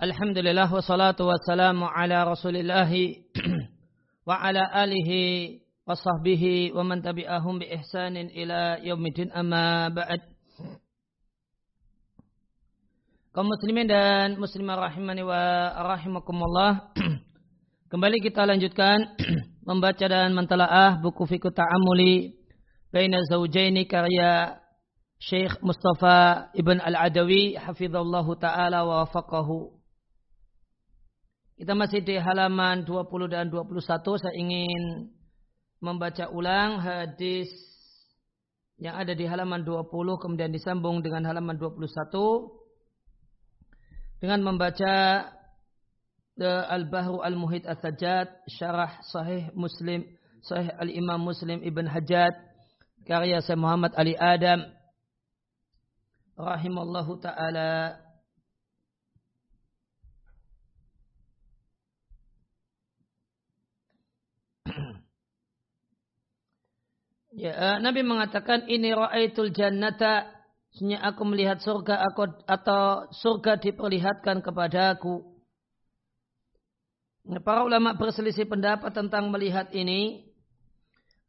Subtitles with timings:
[0.00, 2.88] Alhamdulillah wassalatu wassalamu ala Rasulillah
[4.28, 10.24] wa ala alihi wa sahbihi wa man tabi'ahum bi ihsanin ila yaumidin amma ba'd.
[13.36, 16.96] Kaum muslimin dan muslimah rahimani wa rahimakumullah.
[17.92, 19.04] Kembali kita lanjutkan
[19.68, 22.40] membaca dan mentalaah buku Fikih Ta'amuli
[22.88, 24.56] Baina Zawjaini karya
[25.20, 29.79] Syekh Mustafa Ibn Al-Adawi hafizallahu taala wa wafaqahu.
[31.60, 33.84] Kita masih di halaman 20 dan 21.
[34.16, 35.12] Saya ingin
[35.76, 37.52] membaca ulang hadis
[38.80, 39.92] yang ada di halaman 20
[40.24, 41.84] kemudian disambung dengan halaman 21
[44.24, 45.28] dengan membaca
[46.72, 50.08] Al-Bahru Al-Muhit As-Sajjad syarah sahih Muslim
[50.40, 52.40] sahih Al-Imam Muslim Ibn Hajjad
[53.04, 54.64] karya Syekh Muhammad Ali Adam
[56.40, 58.00] rahimallahu taala
[67.40, 74.38] Ya, uh, Nabi mengatakan ini ra'aitul jannata Sesungguhnya aku melihat surga aku, atau surga diperlihatkan
[74.38, 75.26] kepadaku.
[77.42, 80.30] Para ulama berselisih pendapat tentang melihat ini.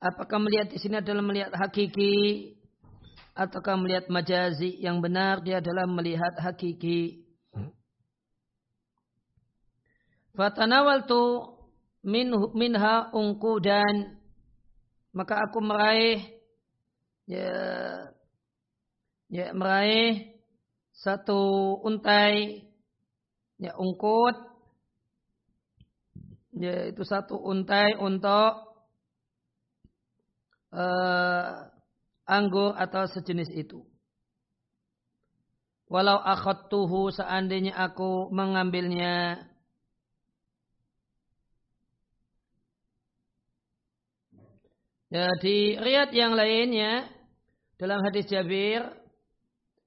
[0.02, 2.58] Apakah melihat di sini adalah melihat hakiki
[3.38, 4.82] ataukah melihat majazi?
[4.82, 7.26] Yang benar dia adalah melihat hakiki.
[10.34, 11.54] Fatanawaltu
[12.02, 13.14] min, minha
[13.62, 14.21] dan
[15.12, 16.24] maka aku meraih
[17.28, 17.52] ya,
[19.28, 20.32] ya meraih
[20.96, 22.68] satu untai
[23.60, 24.36] ya ungkut.
[26.52, 28.76] Ya itu satu untai untuk
[30.76, 31.52] uh,
[32.28, 33.88] anggur atau sejenis itu.
[35.92, 39.44] Walau akhadtuhu seandainya aku mengambilnya
[45.12, 47.04] Ya, di riat yang lainnya
[47.76, 48.80] dalam hadis Jabir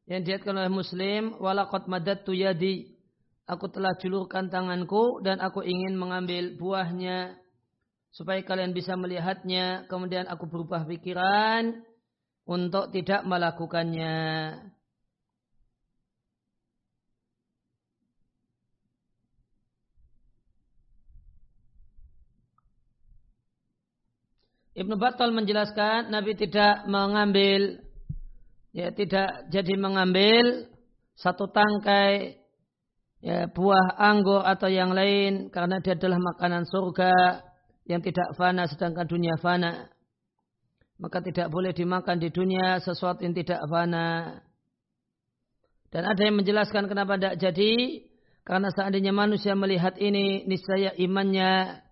[0.04, 2.92] yang diatkan oleh Muslim, walaqad madattu yadi.
[3.48, 7.40] Aku telah julurkan tanganku dan aku ingin mengambil buahnya
[8.12, 9.88] supaya kalian bisa melihatnya.
[9.88, 11.72] Kemudian aku berubah pikiran
[12.44, 14.16] untuk tidak melakukannya.
[24.74, 27.78] Ibnu Battal menjelaskan Nabi tidak mengambil
[28.74, 30.66] ya tidak jadi mengambil
[31.14, 32.42] satu tangkai
[33.22, 37.14] ya, buah anggur atau yang lain karena dia adalah makanan surga
[37.86, 39.86] yang tidak fana sedangkan dunia fana.
[40.98, 44.42] Maka tidak boleh dimakan di dunia sesuatu yang tidak fana.
[45.90, 48.02] Dan ada yang menjelaskan kenapa tidak jadi
[48.42, 51.83] karena seandainya manusia melihat ini niscaya imannya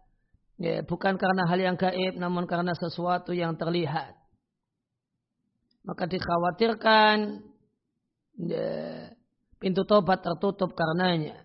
[0.63, 4.15] Ya, bukan karena hal yang gaib, namun karena sesuatu yang terlihat.
[5.83, 7.43] Maka dikhawatirkan
[8.47, 8.71] ya,
[9.59, 11.43] pintu tobat tertutup karenanya.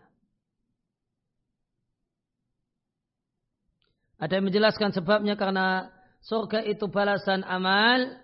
[4.22, 5.90] Ada yang menjelaskan sebabnya karena
[6.22, 8.22] surga itu balasan amal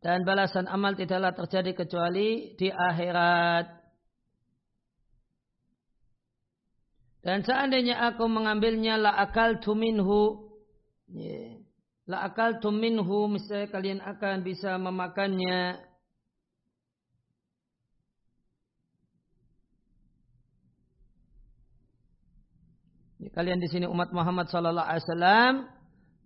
[0.00, 3.81] dan balasan amal tidaklah terjadi kecuali di akhirat.
[7.22, 10.50] Dan seandainya aku mengambilnya la akal tuminhu.
[11.06, 11.62] Yeah.
[12.10, 13.30] La akal tuminhu.
[13.30, 15.78] Misalnya kalian akan bisa memakannya.
[23.22, 25.52] Kalian di sini umat Muhammad sallallahu alaihi wasallam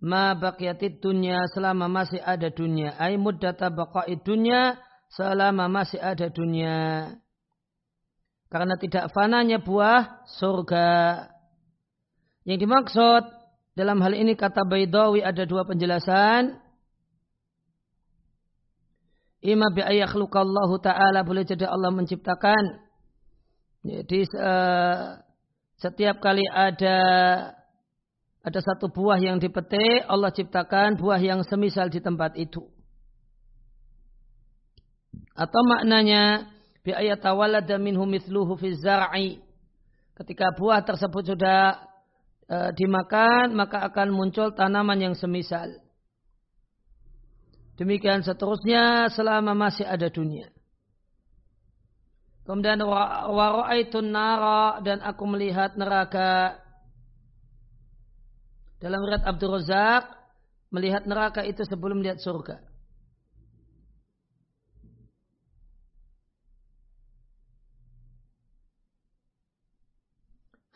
[0.01, 2.97] ma baqiyatid dunya selama masih ada dunia.
[2.97, 4.81] Ai muddata baqa'id dunya
[5.13, 7.13] selama masih ada dunia.
[8.47, 11.27] Karena tidak fananya buah surga.
[12.47, 13.23] Yang dimaksud
[13.75, 16.55] dalam hal ini kata Baidawi ada dua penjelasan.
[19.43, 22.87] Ima bi Allah ta'ala boleh jadi Allah menciptakan.
[23.85, 25.21] Jadi uh,
[25.77, 26.97] setiap kali ada
[28.47, 32.63] ada satu buah yang dipetik, Allah ciptakan buah yang semisal di tempat itu.
[35.35, 36.49] Atau maknanya
[36.87, 39.43] bi ayatawallada minhu mithluhu fi zar'i.
[40.15, 41.83] Ketika buah tersebut sudah
[42.47, 45.67] e, dimakan, maka akan muncul tanaman yang semisal.
[47.75, 50.47] Demikian seterusnya selama masih ada dunia.
[52.47, 56.55] Kemudian wa ra'aitun nara dan aku melihat neraka.
[58.79, 59.59] Dalam riwayat Abdul
[60.71, 62.63] melihat neraka itu sebelum melihat surga.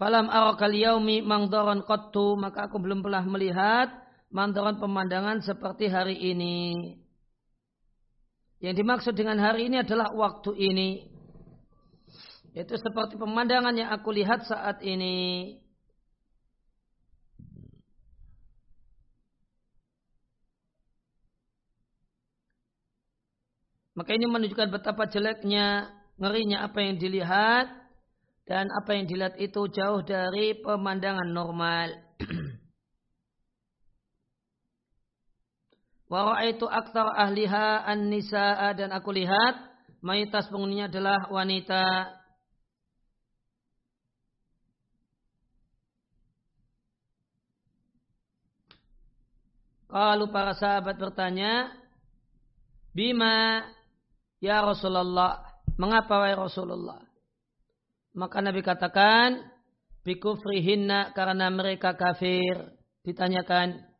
[0.01, 3.93] Falam arakal yaumi mangdoron qattu maka aku belum pernah melihat
[4.33, 6.97] mangdoron pemandangan seperti hari ini.
[8.65, 11.05] Yang dimaksud dengan hari ini adalah waktu ini.
[12.57, 15.53] Itu seperti pemandangan yang aku lihat saat ini.
[23.93, 27.80] Maka ini menunjukkan betapa jeleknya, ngerinya apa yang dilihat
[28.51, 31.95] dan apa yang dilihat itu jauh dari pemandangan normal.
[36.11, 39.55] Wa itu aktar ahliha an-nisa'a dan aku lihat
[40.03, 42.11] mayoritas penghuninya adalah wanita.
[49.87, 51.71] Kalau para sahabat bertanya,
[52.91, 53.63] Bima
[54.43, 55.39] Ya Rasulullah,
[55.79, 57.10] mengapa wahai Rasulullah?
[58.11, 59.39] Maka Nabi katakan,
[60.03, 62.75] bikufrihinna karena mereka kafir.
[63.01, 63.91] Ditanyakan,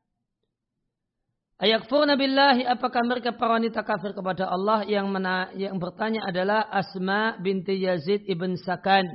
[1.61, 7.37] Ayakfurna billahi apakah mereka para wanita kafir kepada Allah yang mena, yang bertanya adalah Asma
[7.37, 9.05] binti Yazid ibn Sakan.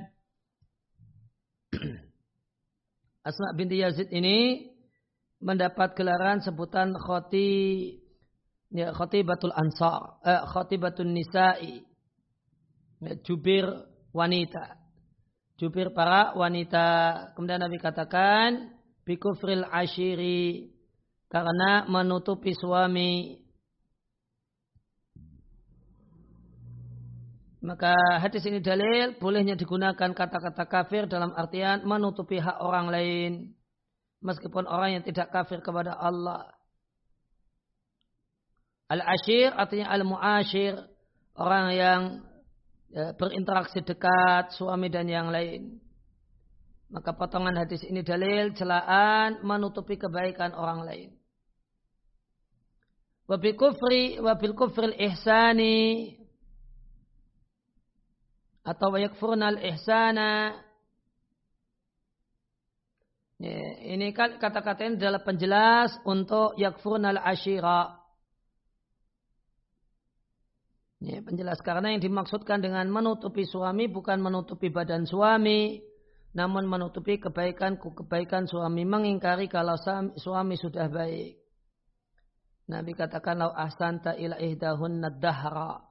[3.26, 4.62] Asma binti Yazid ini
[5.42, 7.98] mendapat gelaran sebutan khoti
[8.70, 11.82] ya, khatibatul ansar, eh, khatibatul nisa'i,
[13.02, 13.66] ya, jubir
[14.14, 14.85] wanita,
[15.56, 16.86] jubir para wanita.
[17.36, 20.72] Kemudian Nabi katakan, bikufril ashiri,
[21.26, 23.42] karena menutupi suami.
[27.66, 33.32] Maka hadis ini dalil bolehnya digunakan kata-kata kafir dalam artian menutupi hak orang lain.
[34.22, 36.46] Meskipun orang yang tidak kafir kepada Allah.
[38.86, 40.78] Al-ashir artinya al-muashir.
[41.36, 42.00] Orang yang
[42.90, 45.78] ya, berinteraksi dekat suami dan yang lain.
[46.86, 51.10] Maka potongan hadis ini dalil celaan menutupi kebaikan orang lain.
[53.26, 56.14] Wabil kufri wabil kufril ihsani
[58.62, 60.62] atau wayakfurnal ihsana
[63.42, 67.98] ya, ini kan kata-kata ini adalah penjelas untuk yakfurnal ashira
[70.96, 75.84] Ya, penjelas karena yang dimaksudkan dengan menutupi suami bukan menutupi badan suami,
[76.32, 79.76] namun menutupi kebaikan-kebaikan suami, mengingkari kalau
[80.16, 81.36] suami sudah baik.
[82.66, 85.84] Nabi katakan lau ahsanta ila ihdahun dahra.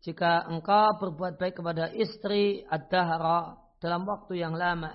[0.00, 4.92] Jika engkau berbuat baik kepada istri ad-dahra dalam waktu yang lama.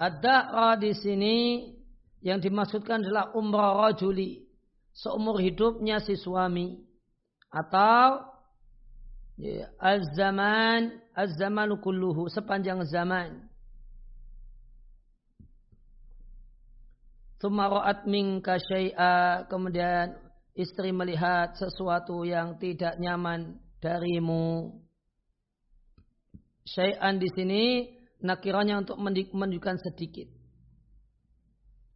[0.00, 1.36] Ad-dahra di sini
[2.24, 4.49] yang dimaksudkan adalah umrah rajuli
[4.92, 6.78] seumur hidupnya si suami
[7.50, 8.26] atau
[9.38, 13.50] ya, az-zaman az-zamanu kulluhu sepanjang zaman
[18.04, 20.12] minka syai'a kemudian
[20.52, 24.76] istri melihat sesuatu yang tidak nyaman darimu.
[26.68, 27.64] Syai'an di sini
[28.20, 30.28] nakiranya untuk menunjukkan sedikit.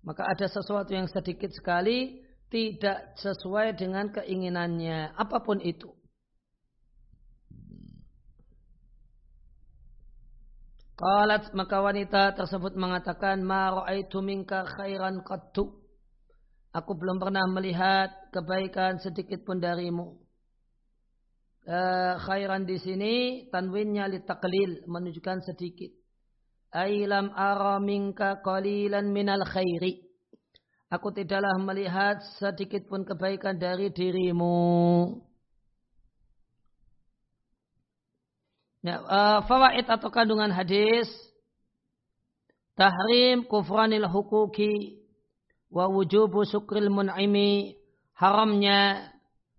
[0.00, 2.23] Maka ada sesuatu yang sedikit sekali
[2.54, 5.90] tidak sesuai dengan keinginannya, apa pun itu.
[10.94, 15.82] Qalat maka wanita tersebut mengatakan ma ra'aitu minka khairan qattu.
[16.70, 20.14] Aku belum pernah melihat kebaikan sedikit pun darimu.
[21.66, 23.14] Uh, khairan di sini
[23.50, 25.90] tanwinnya li taqlil menunjukkan sedikit.
[26.70, 30.03] Ailam ara minka qalilan minal khairi.
[30.94, 35.10] Aku tidaklah melihat sedikit pun kebaikan dari dirimu.
[38.84, 41.08] Ya, uh, fawaid atau kandungan hadis
[42.78, 45.02] tahrim kufranil hukuki
[45.72, 47.80] wa wujubu syukril mun'imi
[48.12, 49.08] haramnya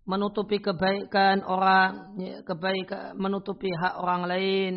[0.06, 4.72] menutupi kebaikan orang ya, kebaikan menutupi hak orang lain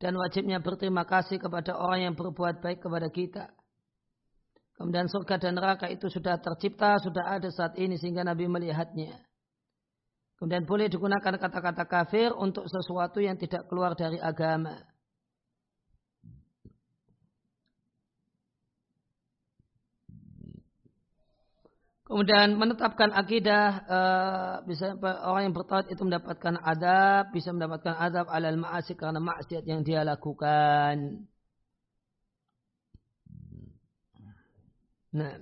[0.00, 3.52] dan wajibnya berterima kasih kepada orang yang berbuat baik kepada kita.
[4.76, 9.16] Kemudian surga dan neraka itu sudah tercipta, sudah ada saat ini sehingga Nabi melihatnya.
[10.36, 14.76] Kemudian boleh digunakan kata-kata kafir untuk sesuatu yang tidak keluar dari agama.
[22.06, 24.94] Kemudian menetapkan akidah uh, bisa
[25.26, 30.06] orang yang bertauhid itu mendapatkan adab, bisa mendapatkan adab alal ma'asi karena maksiat yang dia
[30.06, 31.26] lakukan.
[35.14, 35.38] Nah.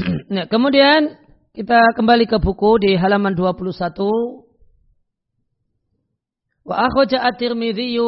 [0.32, 1.20] nah, kemudian
[1.52, 3.68] kita kembali ke buku di halaman 21.
[6.62, 8.00] Wa akhraja at-Tirmidzi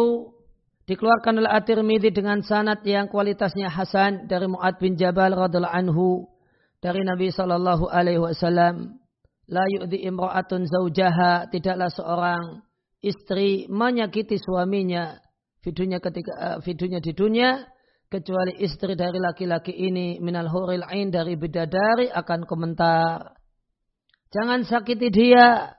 [0.89, 6.25] dikeluarkan oleh At-Tirmidzi dengan sanad yang kualitasnya hasan dari Muad bin Jabal radhiallahu anhu
[6.81, 9.01] dari Nabi sallallahu alaihi wasallam
[9.49, 12.64] la yu'dhi imra'atun zaujaha tidaklah seorang
[13.05, 15.21] istri menyakiti suaminya
[15.61, 17.61] vidunya ketika uh, vidunya di dunia
[18.09, 23.37] kecuali istri dari laki-laki ini minal huril ain dari bidadari akan komentar.
[24.31, 25.73] Jangan sakiti dia.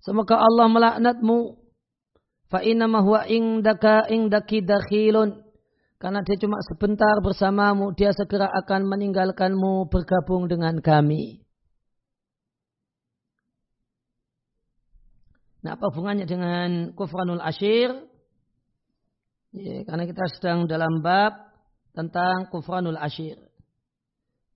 [0.00, 1.60] Semoga Allah melaknatmu.
[2.50, 5.38] Fa inna ma huwa indaka indaki dakhilun.
[6.00, 11.44] Karena dia cuma sebentar bersamamu dia segera akan meninggalkanmu bergabung dengan kami
[15.60, 17.92] Nah, apa hubungannya dengan kufranul ashir?
[19.52, 21.36] Ya, karena kita sedang dalam bab
[21.92, 23.36] tentang kufranul ashir.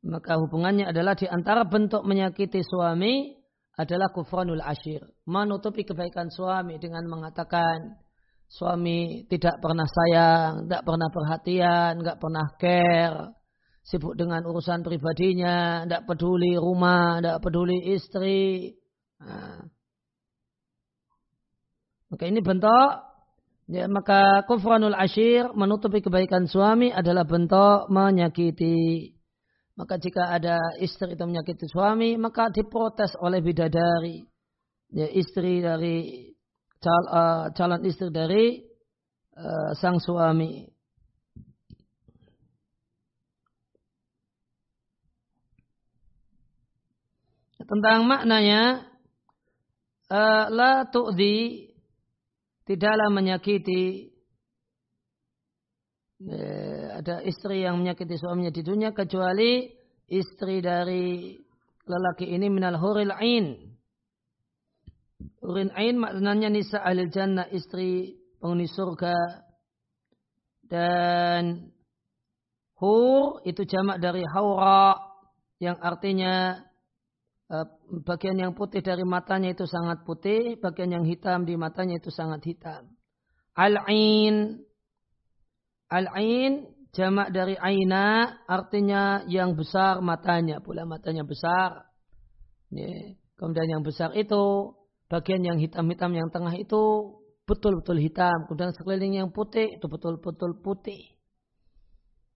[0.04, 3.36] Maka hubungannya adalah di antara bentuk menyakiti suami
[3.74, 5.02] adalah kufranul ashir.
[5.26, 7.98] Menutupi kebaikan suami dengan mengatakan
[8.46, 13.20] suami tidak pernah sayang, tidak pernah perhatian, tidak pernah care,
[13.84, 18.72] sibuk dengan urusan pribadinya, tidak peduli rumah, tidak peduli istri.
[19.20, 19.68] Nah,
[22.14, 22.90] maka ini bentuk
[23.66, 29.10] ya, maka kufranul ashir menutupi kebaikan suami adalah bentuk menyakiti.
[29.74, 34.22] Maka jika ada istri itu menyakiti suami, maka diprotes oleh bidadari.
[34.94, 36.30] Ya, istri dari
[36.78, 38.62] cal, uh, calon istri dari
[39.34, 40.70] uh, sang suami.
[47.58, 48.86] Tentang maknanya,
[50.14, 51.73] uh, la tu'di
[52.64, 54.08] tidaklah menyakiti
[56.28, 59.68] eh, ada istri yang menyakiti suaminya di dunia kecuali
[60.08, 61.36] istri dari
[61.84, 63.76] lelaki ini minal huril ain.
[65.44, 69.44] Hurin ain maknanya nisa ahli jannah istri penghuni surga
[70.64, 71.68] dan
[72.80, 74.96] hur itu jamak dari haura
[75.60, 76.64] yang artinya
[78.08, 82.40] bagian yang putih dari matanya itu sangat putih, bagian yang hitam di matanya itu sangat
[82.44, 82.88] hitam.
[83.54, 84.64] Al-ain.
[85.92, 91.90] Al-ain jamak dari aina artinya yang besar matanya, pula matanya besar.
[93.38, 94.74] Kemudian yang besar itu
[95.06, 98.48] bagian yang hitam-hitam yang tengah itu betul-betul hitam.
[98.48, 101.14] Kemudian sekeliling yang putih itu betul-betul putih.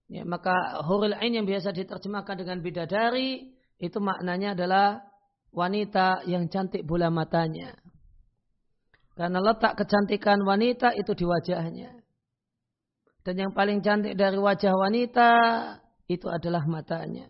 [0.09, 5.01] Ya, maka hurul ain yang biasa diterjemahkan dengan bidadari itu maknanya adalah
[5.55, 7.73] wanita yang cantik bola matanya.
[9.15, 11.91] Karena letak kecantikan wanita itu di wajahnya.
[13.23, 15.31] Dan yang paling cantik dari wajah wanita
[16.07, 17.27] itu adalah matanya.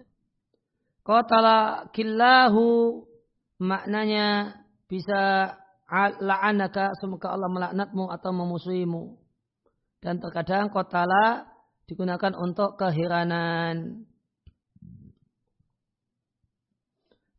[1.02, 3.02] Qatala killahu
[3.58, 4.54] maknanya
[4.86, 5.54] bisa
[6.22, 9.18] la'anaka semoga Allah melaknatmu atau memusuhimu.
[10.00, 11.50] Dan terkadang kotala
[11.90, 14.06] digunakan untuk keheranan.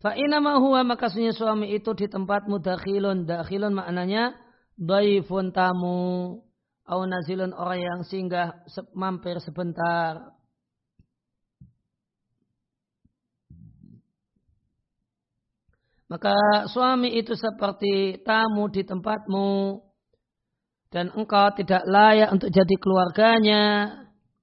[0.00, 3.28] Fa inama huwa maka suami itu di tempat mudakhilun.
[3.28, 4.32] Dakhilun maknanya
[4.80, 6.40] daifun tamu.
[6.88, 8.64] Au nazilun orang yang singgah
[8.96, 10.32] mampir sebentar.
[16.10, 19.78] Maka suami itu seperti tamu di tempatmu
[20.90, 23.62] dan engkau tidak layak untuk jadi keluarganya.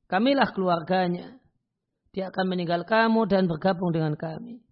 [0.08, 1.36] Kamilah keluarganya.
[2.16, 4.67] Dia akan meninggal kamu dan bergabung dengan kami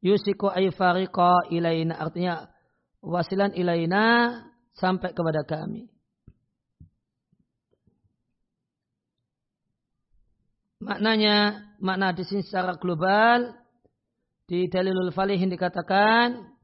[0.00, 2.48] yusiku ay fariqa ilaina artinya
[3.00, 4.04] wasilan ilaina
[4.76, 5.88] sampai kepada kami.
[10.80, 13.52] Maknanya makna di sini secara global
[14.48, 16.56] di dalilul falihin dikatakan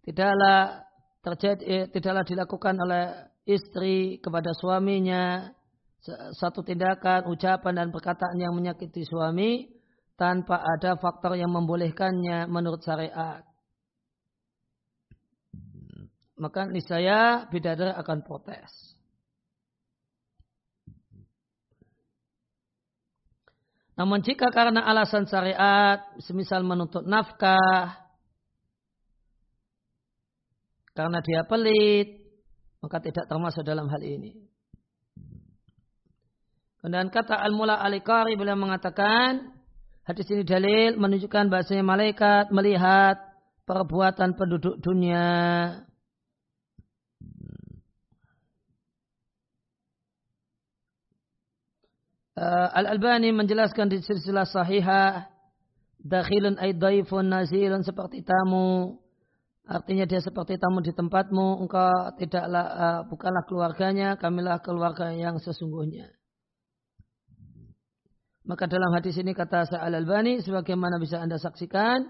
[0.00, 0.88] tidaklah
[1.20, 3.04] terjadi eh, tidaklah dilakukan oleh
[3.44, 5.52] istri kepada suaminya
[6.38, 9.75] satu tindakan, ucapan dan perkataan yang menyakiti suami
[10.16, 13.44] tanpa ada faktor yang membolehkannya menurut syariat.
[16.36, 18.96] Maka niscaya bidadari akan protes.
[23.96, 27.96] Namun jika karena alasan syariat, semisal menuntut nafkah,
[30.92, 32.20] karena dia pelit,
[32.84, 34.36] maka tidak termasuk dalam hal ini.
[36.86, 39.55] Dan kata Al-Mula Al-Qari beliau mengatakan,
[40.06, 43.18] Hadis ini dalil menunjukkan bahasanya malaikat melihat
[43.66, 45.26] perbuatan penduduk dunia.
[52.38, 55.26] Uh, Al-Albani menjelaskan di silsilah sahihah
[55.98, 59.02] dakhilun ay daifun nazilun seperti tamu.
[59.66, 61.66] Artinya dia seperti tamu di tempatmu.
[61.66, 66.15] Engkau tidaklah uh, bukanlah keluarganya kamilah keluarga yang sesungguhnya
[68.46, 72.06] maka dalam hadis ini kata Sa'al Albani sebagaimana bisa Anda saksikan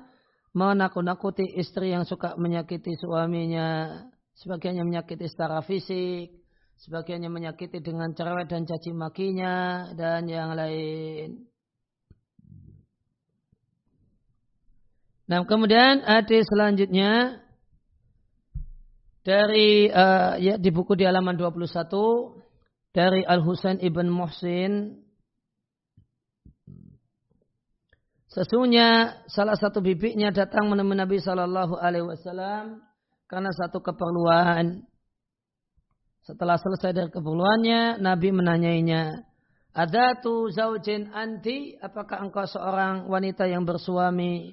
[0.52, 4.00] menakut-nakuti istri yang suka menyakiti suaminya
[4.36, 6.36] sebagiannya menyakiti secara fisik
[6.84, 11.48] sebagiannya menyakiti dengan cerewet dan caci makinya dan yang lain.
[15.26, 17.42] Nah, kemudian hadis selanjutnya
[19.26, 21.66] dari uh, ya di buku di halaman 21
[22.94, 25.02] dari Al Husain ibn Muhsin
[28.36, 32.84] Sesungguhnya salah satu bibinya datang menemui Nabi Shallallahu Alaihi Wasallam
[33.32, 34.84] karena satu keperluan.
[36.20, 39.24] Setelah selesai dari keperluannya, Nabi menanyainya,
[39.72, 44.52] ada tu zaujin anti, apakah engkau seorang wanita yang bersuami?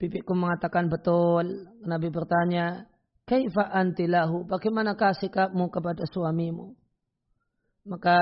[0.00, 1.68] Bibiku mengatakan betul.
[1.84, 2.88] Nabi bertanya,
[3.28, 4.48] Kaifa antilahu?
[4.48, 6.72] Bagaimanakah sikapmu kepada suamimu?
[7.84, 8.16] Maka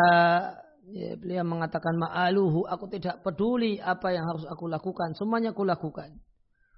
[0.92, 2.64] ya, beliau mengatakan ma'aluhu.
[2.68, 5.12] Aku tidak peduli apa yang harus aku lakukan.
[5.16, 6.16] Semuanya aku lakukan.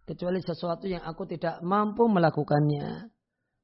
[0.07, 3.11] Kecuali sesuatu yang aku tidak mampu melakukannya.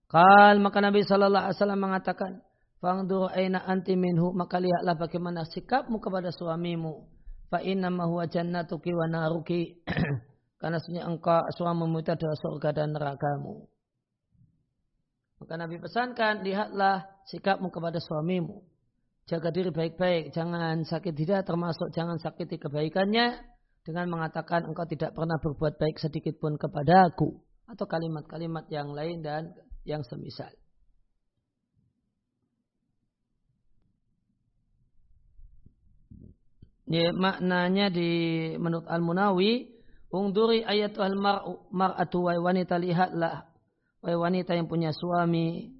[0.06, 2.32] Kal maka Nabi Shallallahu Alaihi Wasallam mengatakan,
[2.76, 7.08] Fangdur aina anti minhu maka lihatlah bagaimana sikapmu kepada suamimu.
[7.50, 9.82] Fa inna huwa jannatuki wa naruki.
[10.60, 13.66] Karena sebenarnya engkau suamimu itu adalah surga dan nerakamu.
[15.36, 18.75] Maka Nabi pesankan, lihatlah sikapmu kepada suamimu.
[19.26, 23.34] Jaga diri baik-baik, jangan sakit tidak termasuk jangan sakiti kebaikannya
[23.82, 27.34] dengan mengatakan engkau tidak pernah berbuat baik sedikit pun kepada aku
[27.66, 29.50] atau kalimat-kalimat yang lain dan
[29.82, 30.50] yang semisal.
[36.86, 38.10] Ya, maknanya di
[38.62, 39.74] menurut Al-Munawi
[40.06, 43.50] Ungduri ayatul mar'u mar'atu wa wanita lihatlah
[44.06, 45.74] wa wanita yang punya suami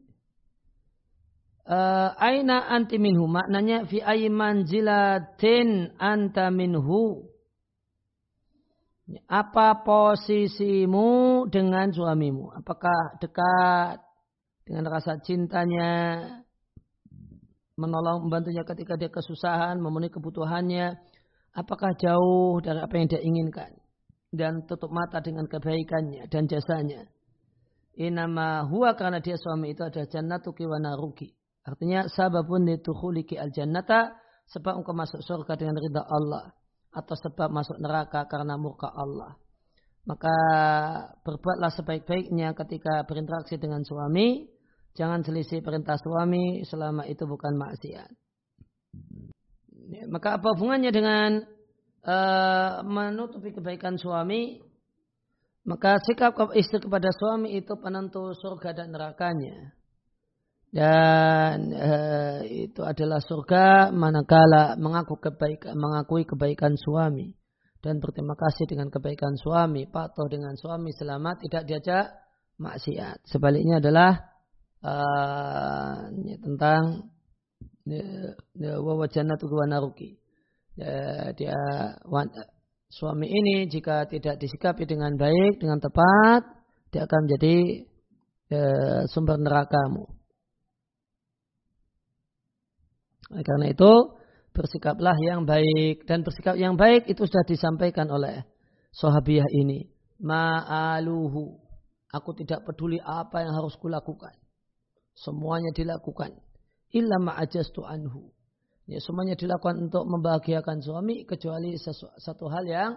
[1.67, 3.27] uh, aina anti minhu?
[3.27, 7.27] Maknanya fi ayyi manzilatin anta minhu.
[9.31, 12.51] Apa posisimu dengan suamimu?
[12.59, 14.03] Apakah dekat
[14.67, 16.23] dengan rasa cintanya?
[17.77, 20.97] Menolong membantunya ketika dia kesusahan memenuhi kebutuhannya.
[21.53, 23.69] Apakah jauh dari apa yang dia inginkan?
[24.33, 27.05] Dan tutup mata dengan kebaikannya dan jasanya.
[27.97, 31.36] Inama huwa karena dia suami itu adalah jannatuki wa naruki.
[31.67, 34.15] Artinya sababun litukhuliki al jannata
[34.47, 36.55] sebab engkau masuk surga dengan ridha Allah
[36.95, 39.35] atau sebab masuk neraka karena murka Allah.
[40.07, 40.37] Maka
[41.27, 44.47] berbuatlah sebaik-baiknya ketika berinteraksi dengan suami.
[44.97, 48.11] Jangan selisih perintah suami selama itu bukan maksiat.
[50.09, 51.45] Maka apa hubungannya dengan
[52.07, 54.57] uh, menutupi kebaikan suami,
[55.69, 59.77] maka sikap istri kepada suami itu penentu surga dan nerakanya.
[60.77, 67.33] Dan uh, itu adalah surga manakala mengaku kebaikan, mengakui kebaikan suami
[67.81, 72.13] dan berterima kasih dengan kebaikan suami, patuh dengan suami selama tidak diajak
[72.61, 73.25] maksiat.
[73.25, 74.21] Sebaliknya adalah
[74.85, 76.13] uh,
[76.45, 77.09] tentang
[78.61, 80.19] wawajana tuh naruki
[80.77, 81.57] ya, dia
[82.93, 86.43] suami ini jika tidak disikapi dengan baik, dengan tepat,
[86.93, 87.57] dia akan menjadi
[88.53, 88.67] ya,
[89.09, 90.05] sumber nerakamu.
[93.07, 93.93] Oleh karena itu,
[94.55, 96.07] bersikaplah yang baik.
[96.07, 98.47] Dan bersikap yang baik itu sudah disampaikan oleh
[98.95, 99.91] sahabiah ini.
[100.23, 101.61] Ma'aluhu.
[102.15, 104.33] Aku tidak peduli apa yang harus kulakukan.
[105.13, 106.33] Semuanya dilakukan.
[106.95, 108.33] Illa ma'ajastu anhu.
[108.87, 111.75] Ya, semuanya dilakukan untuk membahagiakan suami kecuali
[112.23, 112.95] satu hal yang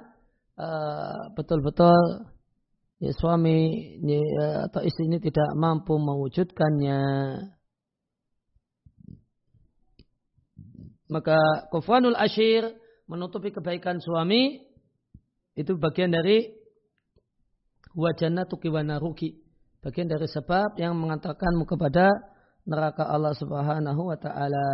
[0.53, 2.29] uh, betul-betul
[3.01, 7.01] ya, suami ya, atau istri ini tidak mampu mewujudkannya.
[11.09, 12.69] Maka kufanul ashir
[13.09, 14.61] menutupi kebaikan suami
[15.57, 16.53] itu bagian dari
[17.97, 19.41] wajana tukiwana ruki.
[19.81, 22.13] Bagian dari sebab yang mengantarkanmu kepada
[22.69, 24.69] neraka Allah Subhanahu wa taala.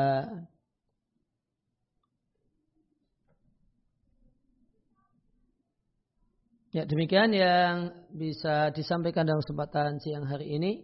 [6.75, 10.83] Ya demikian yang bisa disampaikan dalam kesempatan siang hari ini.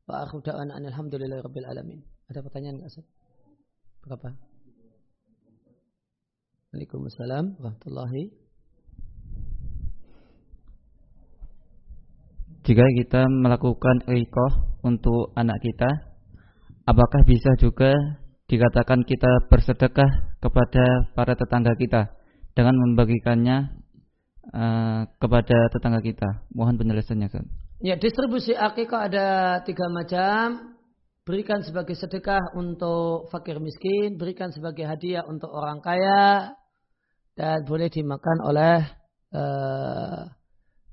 [0.07, 1.67] wabarakatuh.
[1.67, 1.99] alamin.
[2.31, 3.05] Ada pertanyaan enggak Ustaz?
[4.03, 4.29] Berapa?
[6.75, 8.23] Waalaikumsalam warahmatullahi
[12.65, 15.85] Jika kita melakukan rikoh untuk anak kita,
[16.89, 17.93] apakah bisa juga
[18.49, 22.09] dikatakan kita bersedekah kepada para tetangga kita
[22.57, 23.84] dengan membagikannya
[24.53, 26.45] uh, kepada tetangga kita?
[26.53, 27.47] Mohon penjelasannya, Ustaz.
[27.81, 29.27] Ya, distribusi akikah ada
[29.65, 30.75] tiga macam.
[31.25, 36.53] Berikan sebagai sedekah untuk fakir miskin, berikan sebagai hadiah untuk orang kaya,
[37.33, 38.77] dan boleh dimakan oleh
[39.33, 40.21] uh,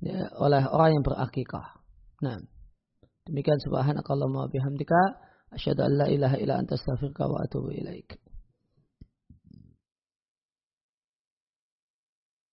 [0.00, 1.76] ya, oleh orang yang berakikah.
[2.24, 2.40] Nah,
[3.28, 5.20] demikian subhanakallahumma bihamdika
[5.52, 8.16] asyhadu an la ilaha illa anta astaghfiruka wa atubu ilaik.